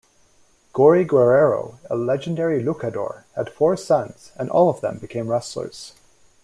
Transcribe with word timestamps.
Gory 0.73 1.03
Guerrero, 1.05 1.79
a 1.87 1.95
legendary 1.95 2.63
luchador, 2.63 3.25
had 3.35 3.51
four 3.51 3.77
sons 3.77 4.31
and 4.35 4.49
all 4.49 4.67
of 4.67 4.81
them 4.81 4.97
became 4.97 5.27
wrestlers. 5.27 5.93